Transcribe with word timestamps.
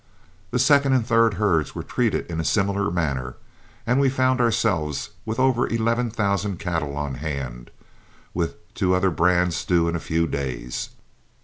The 0.49 0.57
second 0.57 0.93
and 0.93 1.05
third 1.05 1.35
herds 1.35 1.75
were 1.75 1.83
treated 1.83 2.25
in 2.25 2.39
a 2.39 2.43
similar 2.43 2.89
manner, 2.89 3.35
when 3.85 3.99
we 3.99 4.09
found 4.09 4.41
ourselves 4.41 5.11
with 5.27 5.37
over 5.39 5.67
eleven 5.67 6.09
thousand 6.09 6.57
cattle 6.57 6.97
on 6.97 7.13
hand, 7.13 7.69
with 8.33 8.73
two 8.73 8.95
other 8.95 9.11
brands 9.11 9.63
due 9.63 9.87
in 9.87 9.95
a 9.95 9.99
few 9.99 10.25
days. 10.25 10.89